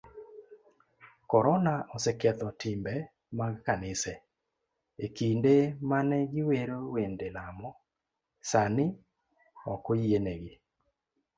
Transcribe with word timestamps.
Korona 1.31 1.73
oseketho 1.95 2.47
timbe 2.61 2.93
mag 3.37 3.53
kanise, 3.65 4.13
ekinde 5.05 5.55
mane 5.89 6.17
giwero 6.31 6.77
wende 6.93 7.27
lamo, 7.35 7.69
sani 8.49 8.85
okoyienegi. 9.73 10.53